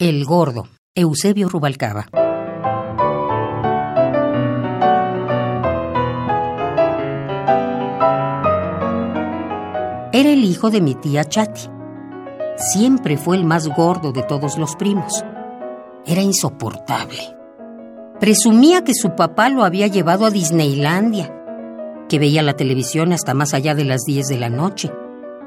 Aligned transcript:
El 0.00 0.24
gordo, 0.24 0.68
Eusebio 0.94 1.48
Rubalcaba. 1.48 2.06
Era 10.12 10.30
el 10.30 10.44
hijo 10.44 10.70
de 10.70 10.80
mi 10.80 10.94
tía 10.94 11.24
Chati. 11.24 11.62
Siempre 12.58 13.16
fue 13.16 13.38
el 13.38 13.44
más 13.44 13.66
gordo 13.66 14.12
de 14.12 14.22
todos 14.22 14.56
los 14.56 14.76
primos. 14.76 15.24
Era 16.06 16.22
insoportable. 16.22 17.36
Presumía 18.20 18.84
que 18.84 18.94
su 18.94 19.16
papá 19.16 19.48
lo 19.48 19.64
había 19.64 19.88
llevado 19.88 20.26
a 20.26 20.30
Disneylandia, 20.30 21.34
que 22.08 22.20
veía 22.20 22.42
la 22.42 22.54
televisión 22.54 23.12
hasta 23.12 23.34
más 23.34 23.52
allá 23.52 23.74
de 23.74 23.84
las 23.84 24.02
10 24.02 24.28
de 24.28 24.38
la 24.38 24.48
noche 24.48 24.92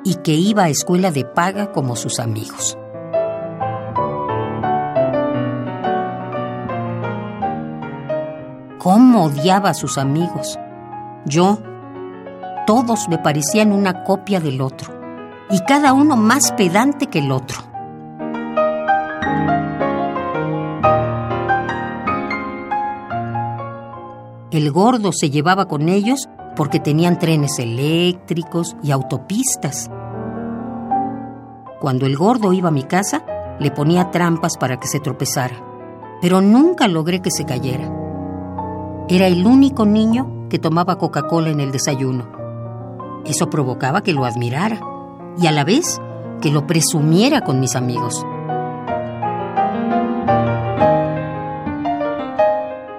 y 0.03 0.15
que 0.15 0.33
iba 0.33 0.63
a 0.63 0.69
escuela 0.69 1.09
de 1.09 1.23
paga 1.23 1.71
como 1.71 1.95
sus 1.95 2.19
amigos. 2.19 2.77
Cómo 8.81 9.25
odiaba 9.25 9.69
a 9.69 9.73
sus 9.75 9.99
amigos. 9.99 10.57
Yo, 11.25 11.59
todos 12.65 13.07
me 13.09 13.19
parecían 13.19 13.71
una 13.71 14.03
copia 14.03 14.39
del 14.39 14.59
otro, 14.59 14.91
y 15.51 15.59
cada 15.65 15.93
uno 15.93 16.17
más 16.17 16.51
pedante 16.53 17.05
que 17.05 17.19
el 17.19 17.31
otro. 17.31 17.59
El 24.49 24.71
gordo 24.71 25.11
se 25.11 25.29
llevaba 25.29 25.67
con 25.67 25.87
ellos 25.87 26.27
porque 26.55 26.79
tenían 26.79 27.19
trenes 27.19 27.59
eléctricos 27.59 28.75
y 28.81 28.89
autopistas. 28.89 29.91
Cuando 31.79 32.07
el 32.07 32.17
gordo 32.17 32.51
iba 32.51 32.69
a 32.69 32.71
mi 32.71 32.83
casa, 32.83 33.23
le 33.59 33.69
ponía 33.69 34.09
trampas 34.09 34.57
para 34.57 34.79
que 34.79 34.87
se 34.87 34.99
tropezara, 34.99 35.55
pero 36.19 36.41
nunca 36.41 36.87
logré 36.87 37.21
que 37.21 37.29
se 37.29 37.45
cayera. 37.45 38.00
Era 39.11 39.27
el 39.27 39.45
único 39.45 39.85
niño 39.85 40.47
que 40.49 40.57
tomaba 40.57 40.97
Coca-Cola 40.97 41.49
en 41.49 41.59
el 41.59 41.73
desayuno. 41.73 42.31
Eso 43.25 43.49
provocaba 43.49 44.03
que 44.03 44.13
lo 44.13 44.23
admirara 44.23 44.79
y 45.37 45.47
a 45.47 45.51
la 45.51 45.65
vez 45.65 45.99
que 46.41 46.49
lo 46.49 46.65
presumiera 46.65 47.41
con 47.41 47.59
mis 47.59 47.75
amigos. 47.75 48.25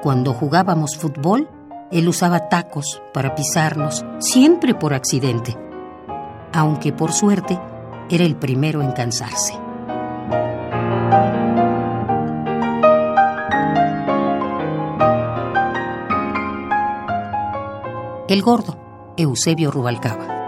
Cuando 0.02 0.34
jugábamos 0.34 0.98
fútbol, 0.98 1.48
él 1.90 2.06
usaba 2.06 2.50
tacos 2.50 3.00
para 3.14 3.34
pisarnos, 3.34 4.04
siempre 4.18 4.74
por 4.74 4.92
accidente, 4.92 5.56
aunque 6.52 6.92
por 6.92 7.12
suerte 7.12 7.58
era 8.10 8.24
el 8.24 8.36
primero 8.36 8.82
en 8.82 8.92
cansarse. 8.92 9.54
El 18.28 18.40
gordo, 18.40 18.76
Eusebio 19.16 19.72
Rubalcaba. 19.72 20.41